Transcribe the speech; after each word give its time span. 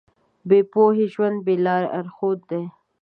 بې 0.47 0.59
پوهې 0.71 1.05
ژوند 1.13 1.37
بې 1.45 1.55
لارښوده 1.65 2.45
دی. 2.49 2.63